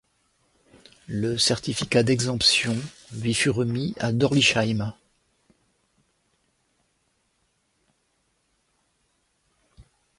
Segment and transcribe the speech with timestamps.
[1.05, 2.75] Le certificat d'exemption
[3.17, 4.95] lui fut remis à Dorlisheim.